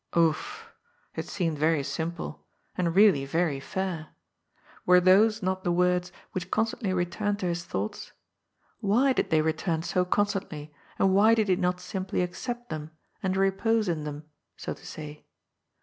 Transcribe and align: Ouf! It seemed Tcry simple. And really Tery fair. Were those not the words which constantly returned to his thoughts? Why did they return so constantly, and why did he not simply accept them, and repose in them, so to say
Ouf! 0.17 0.67
It 1.13 1.27
seemed 1.27 1.59
Tcry 1.59 1.85
simple. 1.85 2.43
And 2.75 2.95
really 2.95 3.23
Tery 3.27 3.61
fair. 3.61 4.07
Were 4.83 4.99
those 4.99 5.43
not 5.43 5.63
the 5.63 5.71
words 5.71 6.11
which 6.31 6.49
constantly 6.49 6.91
returned 6.91 7.37
to 7.41 7.45
his 7.45 7.63
thoughts? 7.65 8.11
Why 8.79 9.13
did 9.13 9.29
they 9.29 9.43
return 9.43 9.83
so 9.83 10.03
constantly, 10.03 10.73
and 10.97 11.13
why 11.13 11.35
did 11.35 11.49
he 11.49 11.55
not 11.55 11.79
simply 11.79 12.23
accept 12.23 12.71
them, 12.71 12.89
and 13.21 13.37
repose 13.37 13.87
in 13.87 14.03
them, 14.03 14.23
so 14.57 14.73
to 14.73 14.83
say 14.87 15.27